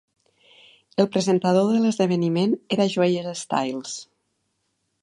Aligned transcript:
El 1.03 1.09
presentador 1.17 1.69
de 1.73 1.83
l'esdeveniment 1.83 2.57
era 2.77 2.89
Joey 2.95 3.21
Styles. 3.45 3.97